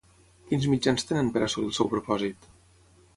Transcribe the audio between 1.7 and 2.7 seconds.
el seu propòsit?